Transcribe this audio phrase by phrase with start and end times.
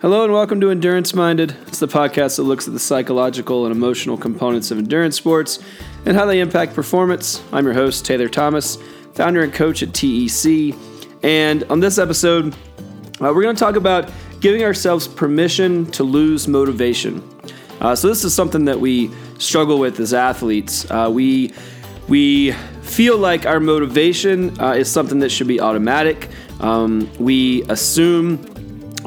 [0.00, 1.56] Hello and welcome to Endurance Minded.
[1.66, 5.58] It's the podcast that looks at the psychological and emotional components of endurance sports
[6.06, 7.42] and how they impact performance.
[7.52, 8.78] I'm your host, Taylor Thomas,
[9.14, 10.76] founder and coach at TEC.
[11.24, 12.54] And on this episode,
[13.20, 14.08] uh, we're going to talk about
[14.38, 17.20] giving ourselves permission to lose motivation.
[17.80, 20.88] Uh, so, this is something that we struggle with as athletes.
[20.92, 21.52] Uh, we,
[22.06, 22.52] we
[22.82, 26.28] feel like our motivation uh, is something that should be automatic.
[26.60, 28.38] Um, we assume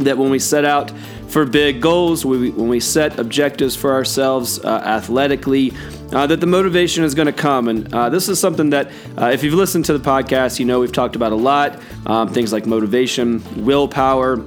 [0.03, 0.91] that when we set out
[1.27, 5.71] for big goals, we, when we set objectives for ourselves uh, athletically,
[6.11, 7.69] uh, that the motivation is going to come.
[7.69, 10.81] And uh, this is something that, uh, if you've listened to the podcast, you know
[10.81, 11.79] we've talked about a lot.
[12.05, 14.45] Um, things like motivation, willpower,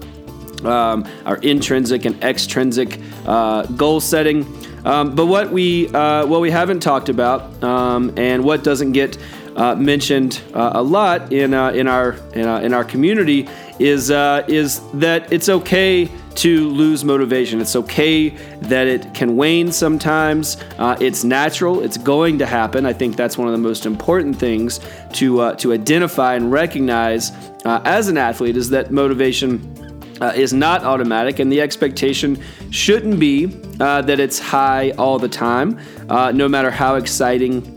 [0.65, 4.47] um, our intrinsic and extrinsic uh, goal setting.
[4.85, 9.17] Um, but what we uh, what we haven't talked about, um, and what doesn't get
[9.57, 15.49] mentioned a lot in in our in, in our community is uh, is that it's
[15.49, 17.61] okay to lose motivation.
[17.61, 18.31] It's okay
[18.63, 20.57] that it can wane sometimes.
[20.79, 21.81] Uh, it's natural.
[21.81, 22.87] It's going to happen.
[22.87, 24.81] I think that's one of the most important things
[25.15, 27.31] to uh, to identify and recognize
[27.65, 29.71] uh, as an athlete is that motivation.
[30.21, 33.47] Uh, is not automatic, and the expectation shouldn't be
[33.81, 35.77] uh, that it's high all the time,
[36.09, 37.74] no matter how exciting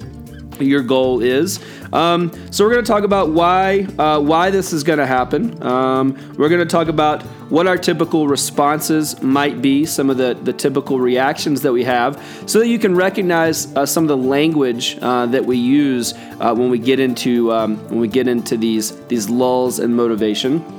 [0.65, 1.59] your goal is.
[1.93, 5.61] Um, so we're going to talk about why uh, why this is going to happen.
[5.63, 10.33] Um, we're going to talk about what our typical responses might be, some of the,
[10.33, 14.17] the typical reactions that we have, so that you can recognize uh, some of the
[14.17, 18.57] language uh, that we use uh, when we get into um, when we get into
[18.57, 20.76] these these lulls and motivation.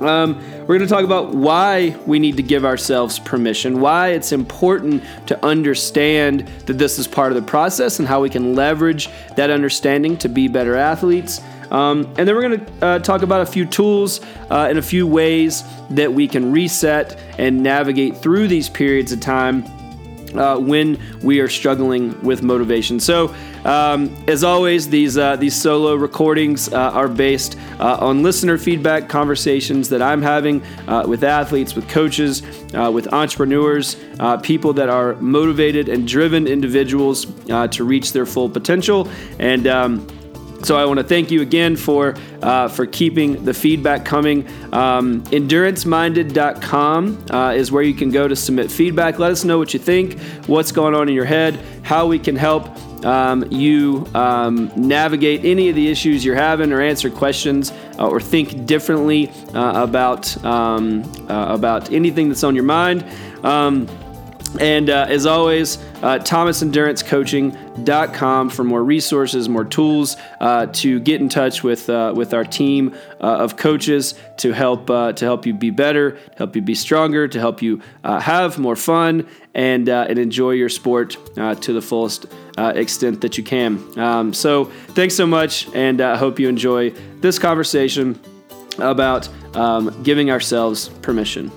[0.00, 4.32] Um, we're going to talk about why we need to give ourselves permission, why it's
[4.32, 9.08] important to understand that this is part of the process, and how we can leverage
[9.36, 11.40] that understanding to be better athletes.
[11.70, 14.20] Um, and then we're going to uh, talk about a few tools
[14.50, 19.20] uh, and a few ways that we can reset and navigate through these periods of
[19.20, 19.64] time
[20.34, 22.98] uh, when we are struggling with motivation.
[23.00, 23.34] So,
[23.64, 29.08] um, as always, these uh, these solo recordings uh, are based uh, on listener feedback,
[29.08, 32.42] conversations that I'm having uh, with athletes, with coaches,
[32.74, 33.96] uh, with entrepreneurs,
[34.42, 39.66] people that are motivated and driven individuals to reach their full potential, and.
[39.66, 40.06] Um,
[40.62, 44.46] so I want to thank you again for uh, for keeping the feedback coming.
[44.74, 49.18] Um, EnduranceMinded.com uh, is where you can go to submit feedback.
[49.18, 52.36] Let us know what you think, what's going on in your head, how we can
[52.36, 52.68] help
[53.04, 58.20] um, you um, navigate any of the issues you're having, or answer questions, uh, or
[58.20, 63.04] think differently uh, about um, uh, about anything that's on your mind.
[64.58, 71.28] And uh, as always, uh, ThomasEnduranceCoaching.com for more resources, more tools uh, to get in
[71.28, 75.54] touch with uh, with our team uh, of coaches to help uh, to help you
[75.54, 80.18] be better, help you be stronger, to help you uh, have more fun and and
[80.18, 82.26] enjoy your sport to the fullest
[82.58, 83.78] extent that you can.
[83.98, 86.90] Um, so, thanks so much, and I hope you enjoy
[87.20, 88.18] this conversation
[88.78, 91.52] about um, giving ourselves permission.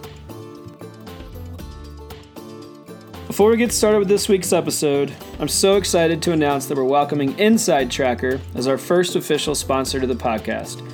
[3.33, 6.83] Before we get started with this week's episode, I'm so excited to announce that we're
[6.83, 10.87] welcoming Inside Tracker as our first official sponsor to the podcast.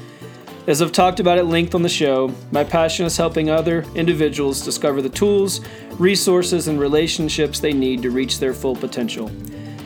[0.66, 4.64] As I've talked about at length on the show, my passion is helping other individuals
[4.64, 5.60] discover the tools,
[5.98, 9.30] resources, and relationships they need to reach their full potential.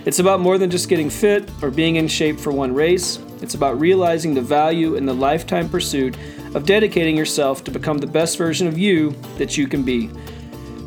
[0.05, 3.17] It's about more than just getting fit or being in shape for one race.
[3.41, 6.15] It's about realizing the value in the lifetime pursuit
[6.53, 10.11] of dedicating yourself to become the best version of you that you can be.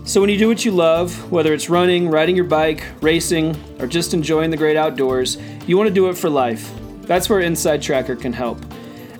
[0.06, 3.88] So, when you do what you love, whether it's running, riding your bike, racing, or
[3.88, 5.36] just enjoying the great outdoors,
[5.66, 6.72] you want to do it for life.
[7.02, 8.64] That's where Inside Tracker can help.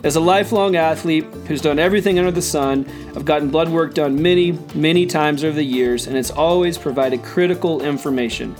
[0.05, 4.21] As a lifelong athlete who's done everything under the sun, I've gotten blood work done
[4.21, 8.55] many, many times over the years, and it's always provided critical information.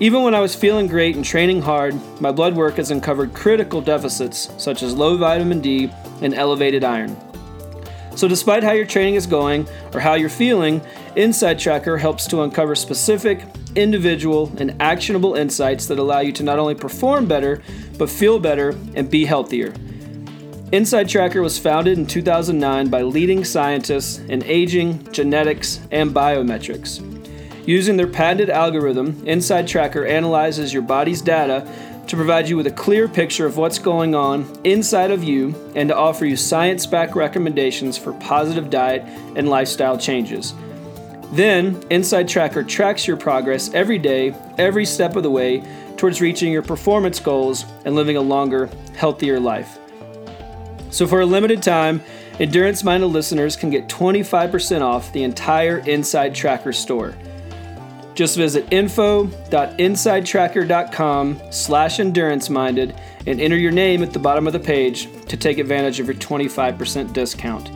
[0.00, 3.80] Even when I was feeling great and training hard, my blood work has uncovered critical
[3.80, 7.16] deficits such as low vitamin D and elevated iron.
[8.14, 10.82] So, despite how your training is going or how you're feeling,
[11.16, 13.44] Inside Tracker helps to uncover specific,
[13.74, 17.62] individual, and actionable insights that allow you to not only perform better,
[17.98, 19.72] but feel better and be healthier.
[20.72, 27.06] Inside Tracker was founded in 2009 by leading scientists in aging, genetics, and biometrics.
[27.66, 31.70] Using their patented algorithm, Inside Tracker analyzes your body's data
[32.06, 35.88] to provide you with a clear picture of what's going on inside of you and
[35.88, 39.02] to offer you science backed recommendations for positive diet
[39.36, 40.54] and lifestyle changes.
[41.32, 45.64] Then, Inside Tracker tracks your progress every day, every step of the way
[45.96, 49.78] towards reaching your performance goals and living a longer, healthier life.
[50.90, 52.02] So, for a limited time,
[52.38, 57.14] Endurance Minded listeners can get 25% off the entire Inside Tracker store.
[58.14, 62.94] Just visit info.insidetracker.com slash endurance minded
[63.26, 66.16] and enter your name at the bottom of the page to take advantage of your
[66.16, 67.70] 25% discount.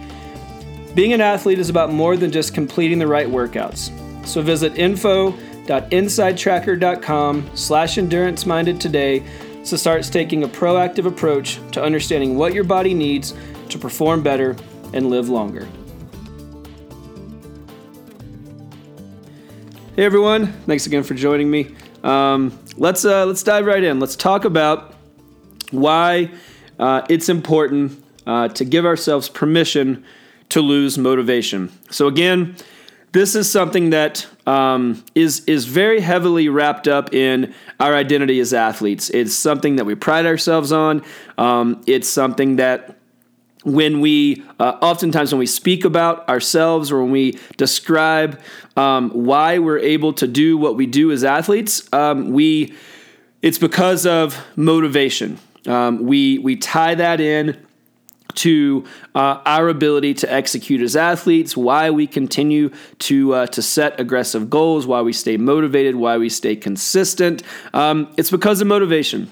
[0.94, 3.90] Being an athlete is about more than just completing the right workouts.
[4.26, 9.22] So visit info.insidetracker.com slash endurance minded today
[9.64, 13.34] to start taking a proactive approach to understanding what your body needs
[13.68, 14.56] to perform better
[14.92, 15.66] and live longer.
[19.96, 21.74] Hey everyone, thanks again for joining me.
[22.04, 23.98] Um, let's uh, let's dive right in.
[23.98, 24.94] Let's talk about
[25.70, 26.32] why
[26.78, 30.04] uh, it's important uh, to give ourselves permission
[30.50, 31.72] to lose motivation.
[31.88, 32.56] So again,
[33.12, 38.52] this is something that um, is is very heavily wrapped up in our identity as
[38.52, 39.08] athletes.
[39.08, 41.02] It's something that we pride ourselves on.
[41.38, 42.95] Um, it's something that
[43.66, 48.40] when we uh, oftentimes when we speak about ourselves or when we describe
[48.76, 52.72] um, why we're able to do what we do as athletes um, we
[53.42, 55.36] it's because of motivation
[55.66, 57.60] um, we we tie that in
[58.36, 58.84] to
[59.14, 64.50] uh, our ability to execute as athletes, why we continue to uh, to set aggressive
[64.50, 67.42] goals, why we stay motivated, why we stay consistent.
[67.72, 69.30] Um, it's because of motivation.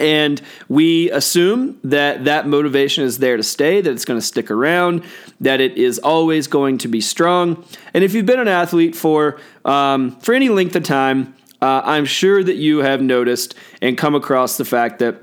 [0.00, 4.50] And we assume that that motivation is there to stay, that it's going to stick
[4.50, 5.04] around,
[5.40, 7.64] that it is always going to be strong.
[7.94, 12.04] And if you've been an athlete for um, for any length of time, uh, I'm
[12.04, 15.16] sure that you have noticed and come across the fact that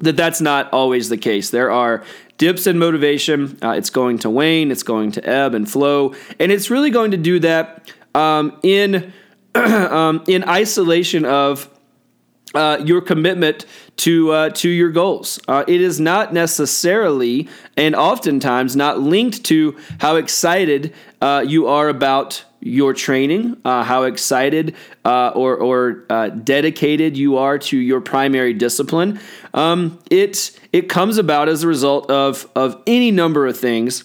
[0.00, 1.50] that that's not always the case.
[1.50, 2.04] There are
[2.38, 3.58] dips in motivation.
[3.62, 4.70] Uh, it's going to wane.
[4.70, 9.12] It's going to ebb and flow, and it's really going to do that um, in
[9.54, 11.68] um, in isolation of
[12.54, 13.64] uh, your commitment
[13.96, 15.38] to uh, to your goals.
[15.46, 21.88] Uh, it is not necessarily, and oftentimes not linked to how excited uh, you are
[21.88, 24.74] about your training, uh, how excited
[25.04, 25.92] or or
[26.42, 29.20] dedicated you are to your primary discipline.
[29.54, 34.04] Um, it it comes about as a result of of any number of things.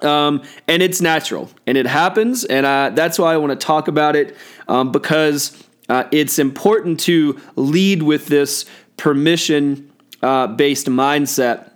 [0.00, 2.66] Um, and it's natural and it happens and
[2.96, 4.36] that's why i want to talk about it
[4.66, 8.64] um, because uh, it's important to lead with this
[8.96, 9.92] permission
[10.22, 11.70] uh, based mindset,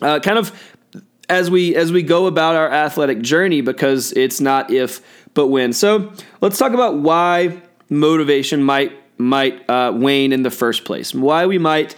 [0.00, 0.52] uh, kind of
[1.28, 5.00] as we as we go about our athletic journey, because it's not if
[5.34, 5.72] but when.
[5.72, 11.46] So let's talk about why motivation might might uh, wane in the first place, why
[11.46, 11.94] we might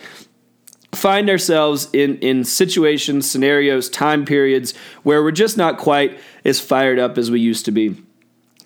[0.92, 6.98] find ourselves in in situations, scenarios, time periods where we're just not quite as fired
[6.98, 7.96] up as we used to be.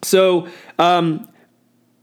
[0.02, 0.48] So
[0.78, 1.28] um,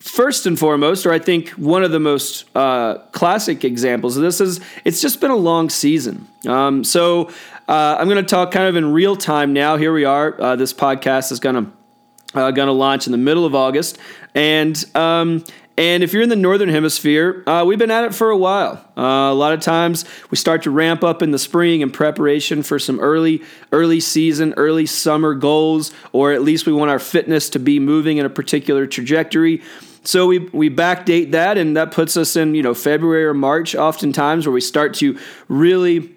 [0.04, 4.42] First and foremost, or I think one of the most uh, classic examples of this
[4.42, 6.28] is it's just been a long season.
[6.46, 7.30] Um, so
[7.70, 9.78] uh, I'm going to talk kind of in real time now.
[9.78, 10.40] Here we are.
[10.40, 13.98] Uh, this podcast is going to uh, going to launch in the middle of August,
[14.36, 15.46] and um,
[15.78, 18.86] and if you're in the northern hemisphere, uh, we've been at it for a while.
[18.98, 22.62] Uh, a lot of times we start to ramp up in the spring in preparation
[22.62, 23.42] for some early
[23.72, 28.18] early season, early summer goals, or at least we want our fitness to be moving
[28.18, 29.62] in a particular trajectory.
[30.04, 33.76] So we we backdate that, and that puts us in you know February or March,
[33.76, 35.18] oftentimes where we start to
[35.48, 36.14] really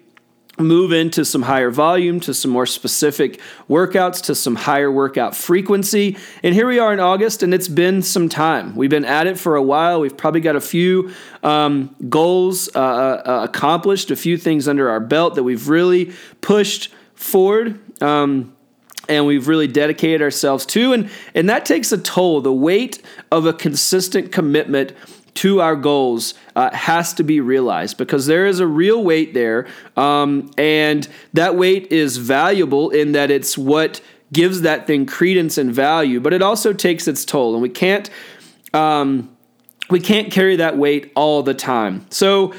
[0.59, 3.39] move into some higher volume, to some more specific
[3.69, 6.17] workouts, to some higher workout frequency.
[6.43, 8.75] And here we are in August, and it's been some time.
[8.75, 10.01] We've been at it for a while.
[10.01, 11.13] We've probably got a few
[11.43, 16.91] um, goals uh, uh, accomplished, a few things under our belt that we've really pushed
[17.13, 17.79] forward.
[18.01, 18.56] Um,
[19.09, 23.45] and we've really dedicated ourselves to and and that takes a toll the weight of
[23.45, 24.93] a consistent commitment
[25.37, 29.67] to our goals uh, has to be realized because there is a real weight there.
[29.95, 34.01] Um, and that weight is valuable in that it's what
[34.33, 37.53] gives that thing credence and value, but it also takes its toll.
[37.53, 38.09] And we can't.
[38.73, 39.35] Um,
[39.89, 42.05] we can't carry that weight all the time.
[42.09, 42.53] So,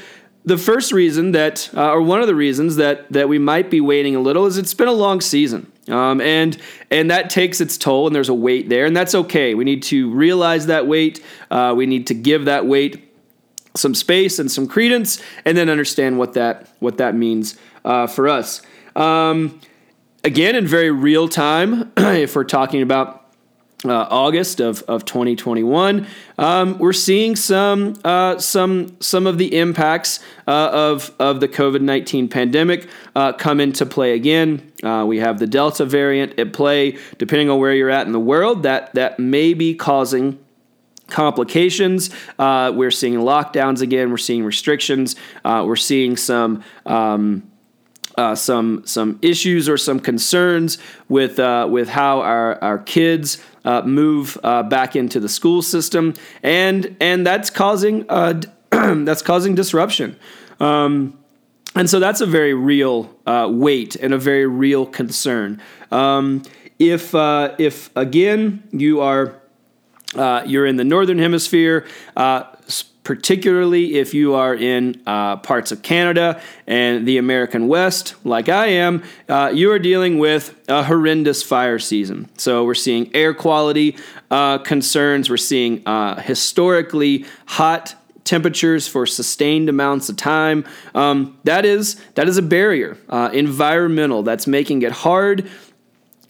[0.45, 3.81] the first reason that, uh, or one of the reasons that that we might be
[3.81, 5.71] waiting a little, is it's been a long season.
[5.89, 6.57] Um, and
[6.91, 9.55] and that takes its toll, and there's a weight there, and that's okay.
[9.55, 11.23] We need to realize that weight.
[11.49, 13.05] Uh, we need to give that weight
[13.75, 18.27] some space and some credence, and then understand what that what that means uh, for
[18.27, 18.61] us.
[18.95, 19.59] Um,
[20.23, 23.18] again, in very real time, if we're talking about
[23.85, 26.05] uh, August of, of 2021,
[26.37, 31.81] um, we're seeing some uh, some some of the impacts uh, of of the COVID
[31.81, 34.71] 19 pandemic uh, come into play again.
[34.83, 36.97] Uh, we have the Delta variant at play.
[37.17, 40.39] Depending on where you're at in the world, that that may be causing
[41.07, 42.09] complications.
[42.37, 44.11] Uh, we're seeing lockdowns again.
[44.11, 45.15] We're seeing restrictions.
[45.45, 46.63] we're seeing some.
[46.85, 47.49] Um,
[48.19, 53.81] uh, some some issues or some concerns with uh, with how our our kids uh,
[53.81, 56.13] move uh, back into the school system,
[56.43, 60.17] and and that's causing uh, that's causing disruption.
[60.59, 61.17] Um,
[61.75, 65.61] and so that's a very real uh, weight and a very real concern.
[65.91, 66.43] Um,
[66.79, 69.35] if if again you are
[70.45, 71.85] you're in the northern hemisphere
[73.09, 78.67] particularly if you are in uh, parts of Canada and the American West, like I
[78.67, 82.29] am, uh, you are dealing with a horrendous fire season.
[82.37, 83.97] So we're seeing air quality
[84.29, 90.63] uh, concerns, we're seeing uh, historically hot temperatures for sustained amounts of time.
[90.93, 94.21] Um, that is that is a barrier, uh, environmental.
[94.21, 95.49] That's making it hard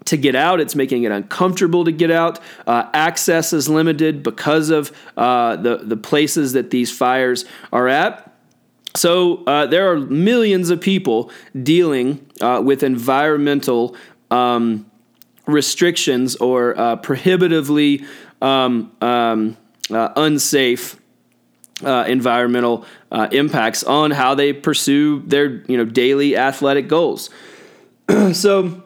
[0.09, 0.59] to get out.
[0.59, 2.39] It's making it uncomfortable to get out.
[2.65, 8.25] Uh, access is limited because of uh, the the places that these fires are at.
[8.95, 13.95] So uh, there are millions of people dealing uh, with environmental
[14.31, 14.89] um,
[15.45, 18.03] restrictions or uh, prohibitively
[18.41, 19.57] um, um,
[19.91, 20.99] uh, unsafe.
[21.83, 22.83] environmental
[23.31, 27.29] impacts on how they pursue their you know daily athletic goals.
[28.33, 28.83] so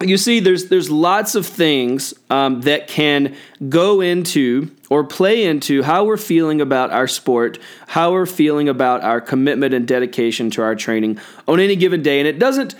[0.00, 3.36] you see, there's there's lots of things um, that can
[3.68, 9.02] go into or play into how we're feeling about our sport, how we're feeling about
[9.02, 12.76] our commitment and dedication to our training on any given day, and it doesn't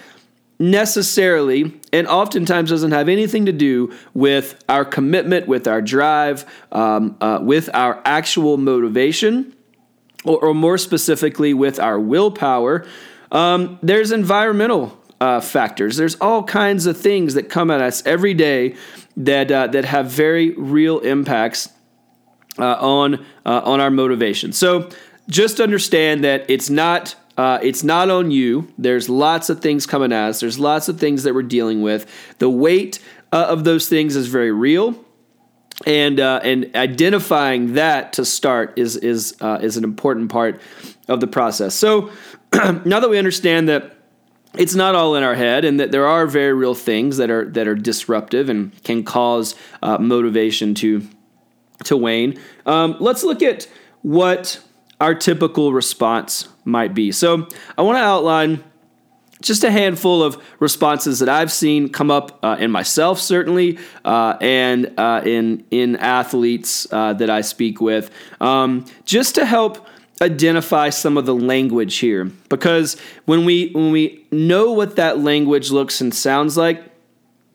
[0.61, 7.17] necessarily and oftentimes doesn't have anything to do with our commitment, with our drive, um,
[7.21, 9.55] uh, with our actual motivation,
[10.25, 12.85] or, or, more specifically, with our willpower.
[13.31, 15.97] Um, there's environmental uh, factors.
[15.97, 18.77] There's all kinds of things that come at us every day
[19.17, 21.71] that uh, that have very real impacts
[22.59, 24.53] uh, on uh, on our motivation.
[24.53, 24.89] So
[25.29, 27.15] just understand that it's not.
[27.37, 28.67] Uh, it's not on you.
[28.79, 30.41] There's lots of things coming at us.
[30.41, 32.05] There's lots of things that we're dealing with.
[32.41, 32.99] The weight
[33.33, 34.97] uh, of those things is very real,
[35.87, 40.61] and and identifying that to start is is is an important part
[41.07, 41.77] of the process.
[41.77, 42.11] So
[42.53, 43.98] now that we understand that
[44.55, 47.45] it's not all in our head, and that there are very real things that are
[47.51, 51.07] that are disruptive and can cause uh, motivation to
[51.85, 52.39] to wane.
[52.67, 53.69] Um, let's look at
[54.03, 54.61] what
[55.01, 57.13] our typical response might be.
[57.13, 58.65] So I want to outline
[59.41, 64.37] just a handful of responses that I've seen come up uh, in myself, certainly, uh,
[64.41, 69.87] and uh, in in athletes uh, that I speak with, um, just to help
[70.21, 72.25] identify some of the language here.
[72.49, 76.83] Because when we when we know what that language looks and sounds like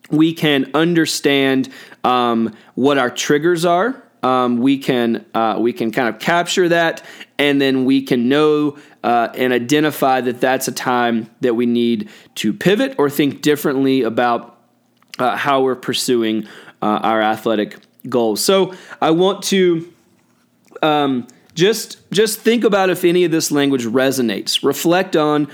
[0.09, 1.69] we can understand
[2.03, 4.01] um, what our triggers are.
[4.21, 7.03] Um, we can uh, we can kind of capture that
[7.37, 12.09] and then we can know uh, and identify that that's a time that we need
[12.35, 14.57] to pivot or think differently about
[15.19, 16.47] uh, how we're pursuing
[16.81, 17.77] uh, our athletic
[18.07, 18.43] goals.
[18.43, 19.91] So i want to
[20.81, 24.63] um, just just think about if any of this language resonates.
[24.63, 25.47] Reflect on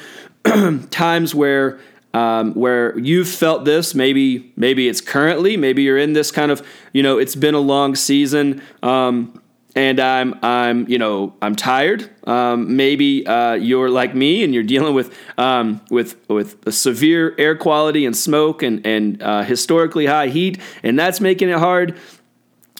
[0.89, 1.79] times where
[2.13, 3.93] um, where you've felt this.
[3.93, 5.57] Maybe maybe it's currently.
[5.57, 8.61] Maybe you're in this kind of you know it's been a long season.
[8.81, 9.41] Um,
[9.75, 12.09] and I'm I'm you know I'm tired.
[12.27, 17.55] Um, maybe uh, you're like me and you're dealing with um, with with severe air
[17.55, 21.95] quality and smoke and and uh, historically high heat, and that's making it hard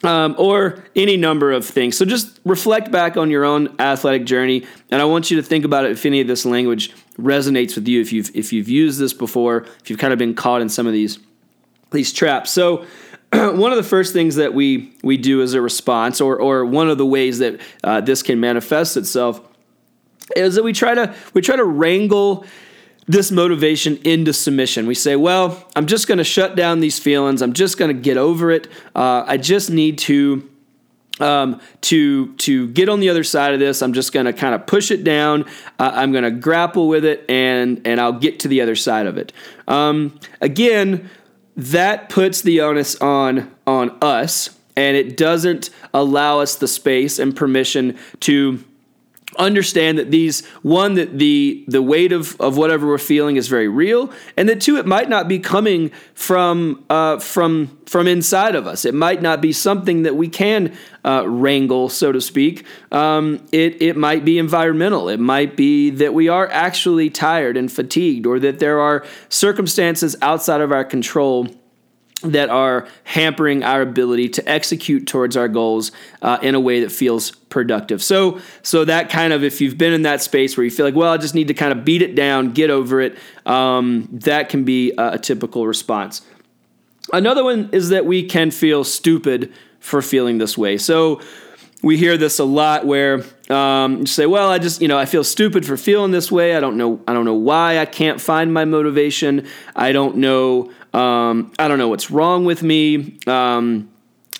[0.03, 1.97] um, or any number of things.
[1.97, 5.65] So just reflect back on your own athletic journey, and I want you to think
[5.65, 8.01] about it if any of this language resonates with you.
[8.01, 10.87] If you've if you've used this before, if you've kind of been caught in some
[10.87, 11.19] of these
[11.91, 12.51] these traps.
[12.51, 12.85] So.
[13.33, 16.89] one of the first things that we we do as a response, or or one
[16.89, 19.39] of the ways that uh, this can manifest itself,
[20.35, 22.43] is that we try to we try to wrangle
[23.09, 24.85] this motivation into submission.
[24.85, 27.41] We say, well, I'm just going to shut down these feelings.
[27.41, 28.67] I'm just going to get over it.
[28.95, 30.47] Uh, I just need to.
[31.19, 34.55] Um, to to get on the other side of this, I'm just going to kind
[34.55, 35.43] of push it down.
[35.77, 39.05] Uh, I'm going to grapple with it, and and I'll get to the other side
[39.05, 39.33] of it.
[39.67, 41.09] Um, again,
[41.57, 47.35] that puts the onus on on us, and it doesn't allow us the space and
[47.35, 48.63] permission to
[49.37, 53.67] understand that these one that the the weight of of whatever we're feeling is very
[53.67, 58.67] real and that two it might not be coming from uh, from from inside of
[58.67, 58.85] us.
[58.85, 62.65] It might not be something that we can uh, wrangle so to speak.
[62.91, 65.09] Um, it it might be environmental.
[65.09, 70.15] It might be that we are actually tired and fatigued or that there are circumstances
[70.21, 71.47] outside of our control
[72.21, 76.91] that are hampering our ability to execute towards our goals uh, in a way that
[76.91, 78.03] feels productive.
[78.03, 80.95] So, so that kind of, if you've been in that space where you feel like,
[80.95, 84.49] well, I just need to kind of beat it down, get over it, um, that
[84.49, 86.21] can be a, a typical response.
[87.13, 90.77] Another one is that we can feel stupid for feeling this way.
[90.77, 91.21] So,
[91.81, 95.23] we hear this a lot where um, say, "Well, I just you know I feel
[95.23, 96.55] stupid for feeling this way.
[96.55, 99.47] I don't know I don't know why I can't find my motivation.
[99.75, 103.19] I don't know um, I don't know what's wrong with me.
[103.27, 103.89] Um,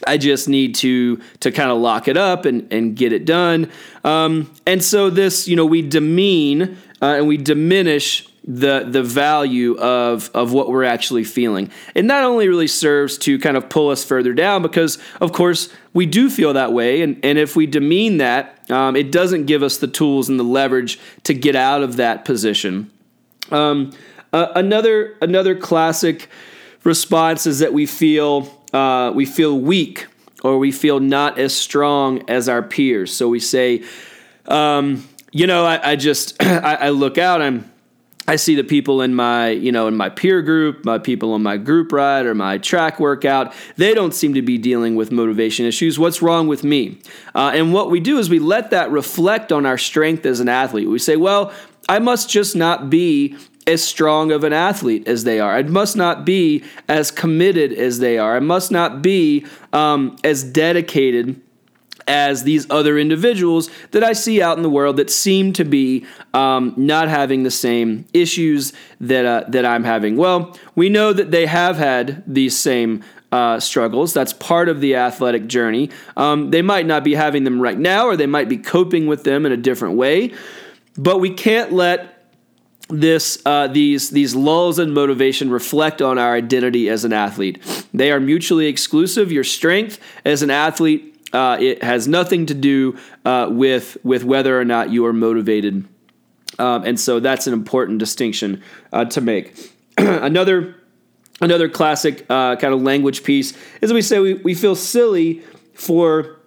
[0.08, 3.70] I just need to to kind of lock it up and and get it done.
[4.04, 9.78] Um, and so this you know we demean uh, and we diminish the the value
[9.78, 11.70] of of what we're actually feeling.
[11.94, 15.70] It not only really serves to kind of pull us further down because of course
[15.94, 19.62] we do feel that way, and and if we demean that, um, it doesn't give
[19.62, 22.90] us the tools and the leverage to get out of that position.
[23.52, 23.92] Um,
[24.34, 26.28] uh, another another classic
[26.84, 30.08] response is that we feel uh, we feel weak
[30.44, 33.14] or we feel not as strong as our peers.
[33.14, 33.84] So we say,
[34.48, 37.44] um, you know, I, I just I, I look out.
[37.44, 37.70] I'm
[38.28, 41.42] I see the people in my, you know, in my peer group, my people on
[41.42, 45.66] my group ride or my track workout, they don't seem to be dealing with motivation
[45.66, 45.98] issues.
[45.98, 47.00] What's wrong with me?
[47.34, 50.48] Uh, and what we do is we let that reflect on our strength as an
[50.48, 50.88] athlete.
[50.88, 51.52] We say, well,
[51.88, 53.36] I must just not be
[53.66, 55.56] as strong of an athlete as they are.
[55.56, 58.36] I must not be as committed as they are.
[58.36, 61.42] I must not be um, as dedicated
[62.10, 66.06] as these other individuals that I see out in the world that seem to be
[66.34, 70.18] um, not having the same issues that uh, that I'm having.
[70.18, 74.14] Well, we know that they have had these same uh, struggles.
[74.14, 75.92] That's part of the athletic journey.
[76.18, 79.24] Um, they might not be having them right now, or they might be coping with
[79.24, 80.34] them in a different way.
[80.98, 82.16] But we can't let
[82.90, 87.60] this uh, these these lulls in motivation reflect on our identity as an athlete.
[87.94, 89.32] They are mutually exclusive.
[89.32, 94.60] Your strength as an athlete uh, it has nothing to do uh, with with whether
[94.60, 95.88] or not you are motivated,
[96.58, 99.56] um, and so that's an important distinction uh, to make.
[99.98, 100.76] another
[101.42, 105.42] another classic uh, kind of language piece is we say we, we feel silly
[105.74, 106.40] for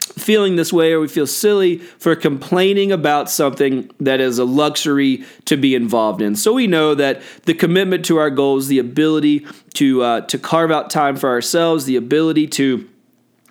[0.00, 5.24] feeling this way or we feel silly for complaining about something that is a luxury
[5.46, 6.36] to be involved in.
[6.36, 10.70] So we know that the commitment to our goals, the ability to uh, to carve
[10.70, 12.88] out time for ourselves, the ability to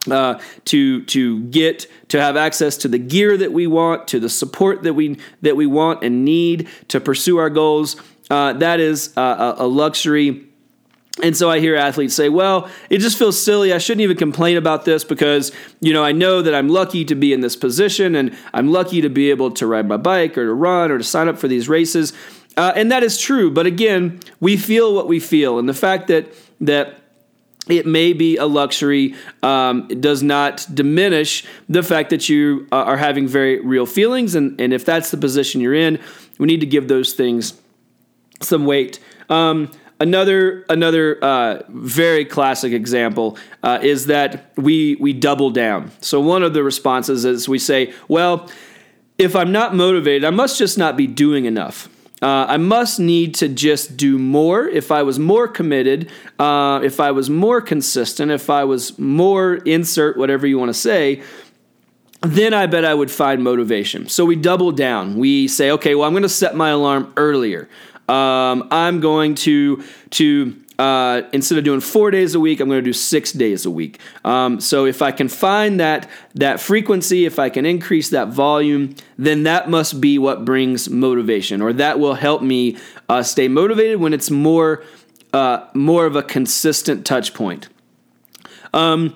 [0.10, 4.30] uh, to to get to have access to the gear that we want, to the
[4.30, 7.96] support that we that we want and need to pursue our goals.
[8.30, 10.46] Uh, that is a luxury.
[11.22, 13.74] And so I hear athletes say, "Well, it just feels silly.
[13.74, 17.16] I shouldn't even complain about this because you know I know that I'm lucky to
[17.16, 20.46] be in this position, and I'm lucky to be able to ride my bike or
[20.46, 22.14] to run or to sign up for these races."
[22.58, 23.50] Uh, and that is true.
[23.52, 27.01] But again, we feel what we feel, and the fact that that
[27.67, 29.15] it may be a luxury.
[29.43, 34.36] Um, it does not diminish the fact that you uh, are having very real feelings.
[34.36, 36.00] And, and if that's the position you're in,
[36.39, 37.54] we need to give those things
[38.41, 39.00] some weight.
[39.30, 45.91] Um, another another uh, very classic example uh, is that we we double down.
[46.02, 48.50] So one of the responses is we say, well,
[49.19, 51.88] if I'm not motivated, I must just not be doing enough.
[52.21, 54.67] Uh, I must need to just do more.
[54.67, 59.55] If I was more committed, uh, if I was more consistent, if I was more
[59.55, 61.23] insert whatever you want to say,
[62.21, 64.07] then I bet I would find motivation.
[64.07, 65.17] So we double down.
[65.17, 67.67] We say, okay, well, I'm going to set my alarm earlier.
[68.07, 72.80] Um, I'm going to to uh, instead of doing four days a week, I'm going
[72.80, 74.00] to do six days a week.
[74.26, 78.96] Um, so if I can find that that frequency, if I can increase that volume,
[79.15, 84.00] then that must be what brings motivation, or that will help me uh, stay motivated
[84.00, 84.84] when it's more
[85.34, 87.70] uh, more of a consistent touch point.
[88.74, 89.15] Um,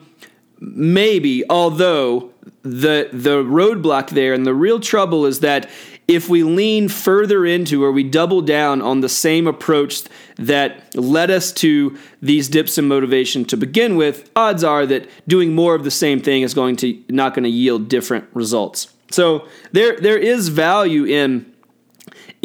[0.60, 5.68] maybe, although the the roadblock there and the real trouble is that
[6.08, 10.04] if we lean further into or we double down on the same approach
[10.36, 15.56] that led us to these dips in motivation to begin with, odds are that doing
[15.56, 18.94] more of the same thing is going to not going to yield different results.
[19.10, 21.52] So there there is value in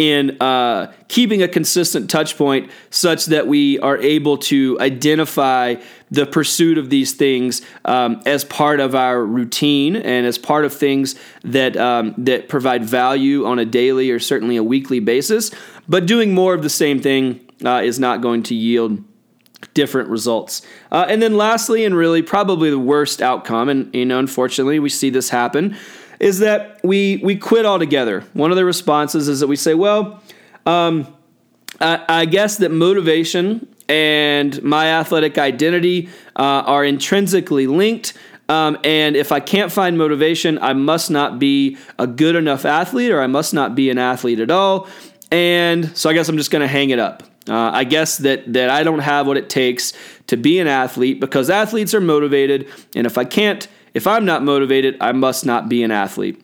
[0.01, 5.75] in uh, keeping a consistent touch point such that we are able to identify
[6.11, 10.73] the pursuit of these things um, as part of our routine and as part of
[10.73, 15.51] things that um, that provide value on a daily or certainly a weekly basis.
[15.87, 19.05] But doing more of the same thing uh, is not going to yield
[19.75, 20.63] different results.
[20.91, 24.89] Uh, and then lastly, and really probably the worst outcome, and you know, unfortunately, we
[24.89, 25.77] see this happen,
[26.21, 28.21] is that we we quit altogether.
[28.35, 30.23] One of the responses is that we say, well.
[30.67, 31.17] Um,
[31.81, 38.13] I, I guess that motivation and my athletic identity uh, are intrinsically linked.
[38.49, 43.11] Um, and if I can't find motivation, I must not be a good enough athlete
[43.11, 44.89] or I must not be an athlete at all.
[45.31, 47.23] And so I guess I'm just going to hang it up.
[47.49, 49.93] Uh, I guess that that I don't have what it takes
[50.27, 54.43] to be an athlete because athletes are motivated, and if I can't, if I'm not
[54.43, 56.43] motivated, I must not be an athlete.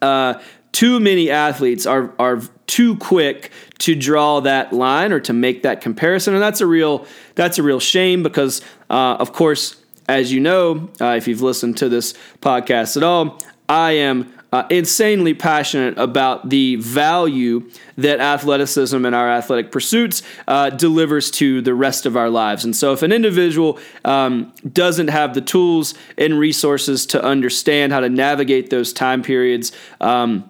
[0.00, 0.40] Uh,
[0.72, 5.80] too many athletes are are too quick to draw that line or to make that
[5.80, 9.76] comparison, and that's a real that's a real shame because, uh, of course,
[10.08, 14.64] as you know, uh, if you've listened to this podcast at all, I am uh,
[14.70, 21.74] insanely passionate about the value that athleticism and our athletic pursuits uh, delivers to the
[21.74, 22.64] rest of our lives.
[22.64, 28.00] And so, if an individual um, doesn't have the tools and resources to understand how
[28.00, 30.48] to navigate those time periods, um,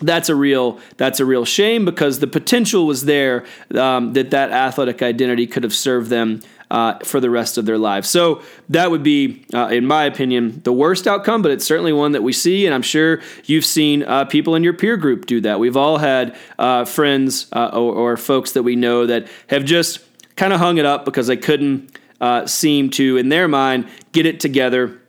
[0.00, 4.50] that's a real that's a real shame because the potential was there um, that that
[4.50, 8.08] athletic identity could have served them uh, for the rest of their lives.
[8.08, 12.12] So that would be, uh, in my opinion, the worst outcome, but it's certainly one
[12.12, 15.40] that we see, and I'm sure you've seen uh, people in your peer group do
[15.42, 15.60] that.
[15.60, 20.00] We've all had uh, friends uh, or, or, folks that we know that have just
[20.36, 24.26] kind of hung it up because they couldn't uh, seem to, in their mind, get
[24.26, 25.00] it together.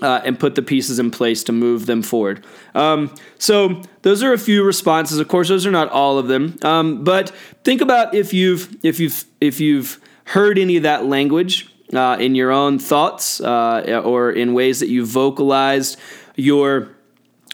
[0.00, 2.44] Uh, and put the pieces in place to move them forward.
[2.72, 5.18] Um, so those are a few responses.
[5.18, 6.56] Of course, those are not all of them.
[6.62, 7.30] Um, but
[7.64, 12.34] think about if you've if you've if you've heard any of that language uh, in
[12.34, 15.98] your own thoughts uh, or in ways that you vocalized
[16.36, 16.90] your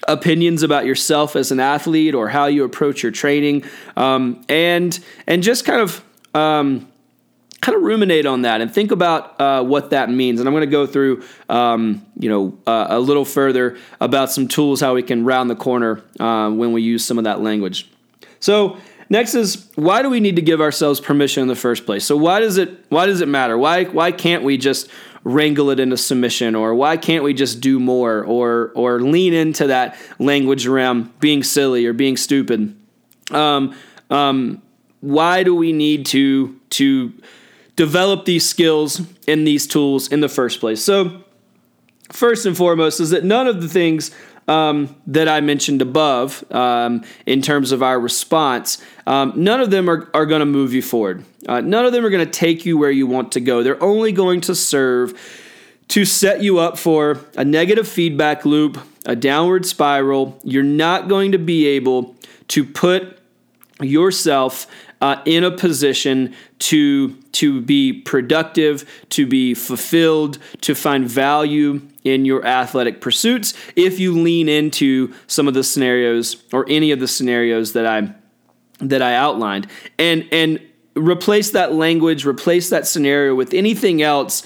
[0.09, 3.63] opinions about yourself as an athlete or how you approach your training
[3.97, 6.91] um, and and just kind of um,
[7.61, 10.41] kind of ruminate on that and think about uh, what that means.
[10.41, 14.49] And I'm going to go through, um, you know, uh, a little further about some
[14.49, 17.89] tools how we can round the corner uh, when we use some of that language.
[18.41, 18.77] So
[19.09, 22.05] Next is why do we need to give ourselves permission in the first place?
[22.05, 23.59] So why does it why does it matter?
[23.59, 24.89] Why why can't we just
[25.25, 29.67] wrangle it into submission or why can't we just do more or or lean into
[29.69, 32.77] that language around being silly or being stupid?
[33.31, 33.75] Um,
[34.11, 34.63] um,
[35.01, 37.13] why do we need to to
[37.77, 40.83] develop these skills and these tools in the first place?
[40.83, 41.25] So
[42.11, 44.11] first and foremost is that none of the things
[44.49, 49.89] um, that I mentioned above um, in terms of our response, um, none of them
[49.89, 51.25] are, are going to move you forward.
[51.49, 53.63] Uh, none of them are going to take you where you want to go.
[53.63, 55.19] They're only going to serve
[55.89, 60.39] to set you up for a negative feedback loop, a downward spiral.
[60.43, 62.17] You're not going to be able
[62.49, 63.19] to put
[63.81, 64.67] yourself
[65.01, 72.25] uh, in a position to to be productive, to be fulfilled, to find value in
[72.25, 77.09] your athletic pursuits if you lean into some of the scenarios or any of the
[77.09, 78.15] scenarios that I
[78.79, 79.67] that I outlined.
[79.99, 80.61] And and
[80.97, 84.43] replace that language, replace that scenario with anything else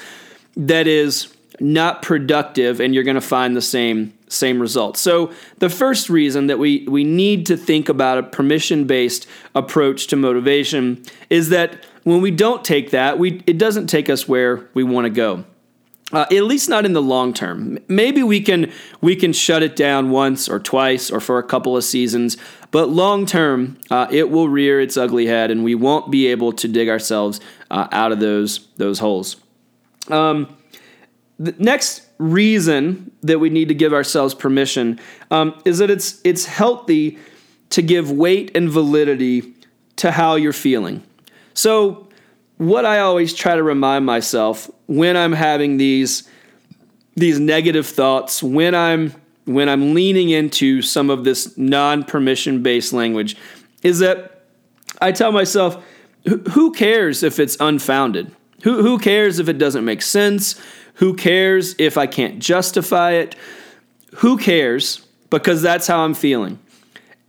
[0.56, 5.00] that is not productive and you're going to find the same same results.
[5.00, 10.06] So the first reason that we we need to think about a permission based approach
[10.08, 14.68] to motivation is that when we don't take that, we it doesn't take us where
[14.74, 15.44] we want to go.
[16.10, 17.78] Uh, at least not in the long term.
[17.86, 21.76] Maybe we can we can shut it down once or twice or for a couple
[21.76, 22.38] of seasons,
[22.70, 26.52] but long term, uh, it will rear its ugly head, and we won't be able
[26.54, 29.36] to dig ourselves uh, out of those those holes.
[30.08, 30.56] Um,
[31.38, 35.00] the next reason that we need to give ourselves permission
[35.30, 37.18] um, is that it's it's healthy
[37.70, 39.54] to give weight and validity
[39.96, 41.02] to how you're feeling.
[41.54, 42.08] So,
[42.56, 46.28] what I always try to remind myself when I'm having these
[47.16, 53.36] these negative thoughts, when I'm when I'm leaning into some of this non-permission based language,
[53.82, 54.44] is that
[55.00, 55.82] I tell myself,
[56.52, 58.34] who cares if it's unfounded?
[58.62, 60.60] Who, who cares if it doesn't make sense?
[60.98, 63.36] Who cares if I can't justify it?
[64.16, 65.06] Who cares?
[65.30, 66.58] Because that's how I'm feeling.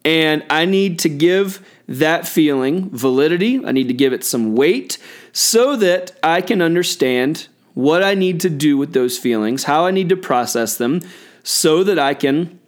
[0.04, 3.64] And I need to give that feeling validity.
[3.66, 4.98] I need to give it some weight
[5.34, 9.92] so that I can understand what I need to do with those feelings, how I
[9.92, 11.02] need to process them
[11.44, 12.60] so that I can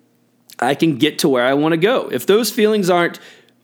[0.59, 2.09] I can get to where I want to go.
[2.09, 3.19] If those feelings aren't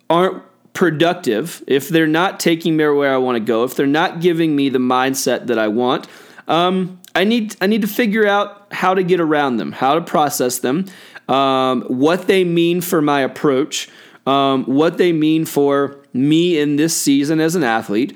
[0.10, 4.22] aren't productive, if they're not taking me where I want to go, if they're not
[4.22, 6.08] giving me the mindset that I want,
[6.48, 10.02] um, I need I need to figure out how to get around them, how to
[10.02, 10.86] process them,
[11.28, 13.90] um, what they mean for my approach,
[14.28, 18.16] um, what they mean for me in this season as an athlete,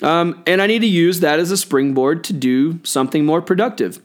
[0.00, 4.00] um, and I need to use that as a springboard to do something more productive.